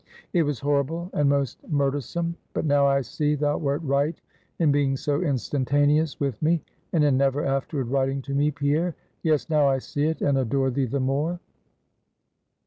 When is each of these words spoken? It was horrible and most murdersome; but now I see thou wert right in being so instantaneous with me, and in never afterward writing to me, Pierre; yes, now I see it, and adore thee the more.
It 0.33 0.41
was 0.41 0.61
horrible 0.61 1.11
and 1.13 1.29
most 1.29 1.61
murdersome; 1.71 2.33
but 2.53 2.65
now 2.65 2.87
I 2.87 3.01
see 3.01 3.35
thou 3.35 3.59
wert 3.59 3.83
right 3.83 4.19
in 4.57 4.71
being 4.71 4.97
so 4.97 5.21
instantaneous 5.21 6.19
with 6.19 6.41
me, 6.41 6.63
and 6.91 7.03
in 7.03 7.17
never 7.17 7.45
afterward 7.45 7.89
writing 7.89 8.23
to 8.23 8.33
me, 8.33 8.49
Pierre; 8.49 8.95
yes, 9.21 9.47
now 9.47 9.67
I 9.67 9.77
see 9.77 10.05
it, 10.07 10.19
and 10.19 10.39
adore 10.39 10.71
thee 10.71 10.87
the 10.87 10.99
more. 10.99 11.39